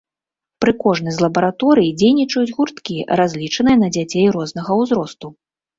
[0.63, 5.27] Пры кожнай з лабараторый дзейнічаюць гурткі, разлічаныя на дзяцей рознага ўзросту.